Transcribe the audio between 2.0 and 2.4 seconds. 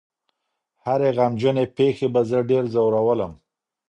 به زه